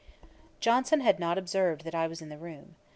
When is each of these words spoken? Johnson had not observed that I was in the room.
Johnson 0.59 1.01
had 1.01 1.19
not 1.19 1.37
observed 1.37 1.83
that 1.83 1.93
I 1.93 2.07
was 2.07 2.23
in 2.23 2.29
the 2.29 2.37
room. 2.39 2.73